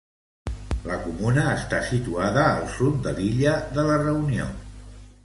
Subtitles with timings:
[0.85, 4.49] La comuna està situada al sud de l'illa de la Reunió.